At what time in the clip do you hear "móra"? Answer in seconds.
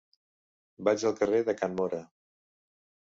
1.81-2.01